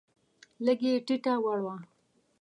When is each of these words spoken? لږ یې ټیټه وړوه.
لږ 0.65 0.79
یې 0.87 0.95
ټیټه 1.05 1.33
وړوه. 1.43 1.75